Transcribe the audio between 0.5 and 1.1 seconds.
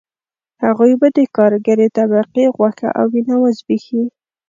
هغوی به